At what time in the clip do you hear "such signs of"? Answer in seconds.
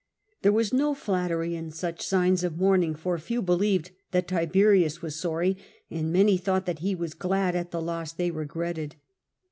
1.69-2.57